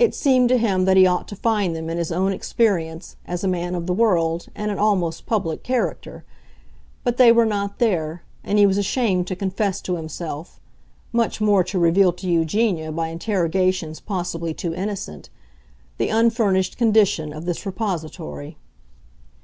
It 0.00 0.16
seemed 0.16 0.48
to 0.48 0.58
him 0.58 0.84
that 0.84 0.96
he 0.96 1.06
ought 1.06 1.28
to 1.28 1.36
find 1.36 1.76
them 1.76 1.88
in 1.88 1.96
his 1.96 2.10
own 2.10 2.32
experience, 2.32 3.14
as 3.24 3.44
a 3.44 3.46
man 3.46 3.76
of 3.76 3.86
the 3.86 3.94
world 3.94 4.48
and 4.56 4.68
an 4.72 4.80
almost 4.80 5.26
public 5.26 5.62
character; 5.62 6.24
but 7.04 7.18
they 7.18 7.30
were 7.30 7.46
not 7.46 7.78
there, 7.78 8.24
and 8.42 8.58
he 8.58 8.66
was 8.66 8.78
ashamed 8.78 9.28
to 9.28 9.36
confess 9.36 9.80
to 9.82 9.94
himself—much 9.94 11.40
more 11.40 11.62
to 11.62 11.78
reveal 11.78 12.12
to 12.14 12.28
Eugenia 12.28 12.90
by 12.90 13.10
interrogations 13.10 14.00
possibly 14.00 14.52
too 14.54 14.74
innocent—the 14.74 16.08
unfurnished 16.08 16.76
condition 16.76 17.32
of 17.32 17.44
this 17.44 17.64
repository. 17.64 18.56